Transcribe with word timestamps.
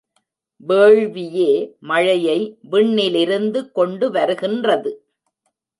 வேள்வியே 0.67 1.51
மழையை 1.79 2.39
விண்ணிலிருந்து 2.71 3.71
கொண்டு 3.71 4.11
வருகின்றது. 4.11 4.93